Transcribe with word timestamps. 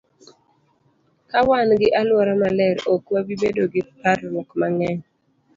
Ka 1.29 1.39
wan 1.47 1.69
gi 1.79 1.89
alwora 1.99 2.33
maler, 2.41 2.75
ok 2.93 3.03
wabi 3.13 3.33
bedo 3.41 3.63
gi 3.73 3.81
par 4.01 4.17
ruok 4.31 4.49
mang'eny. 4.59 4.99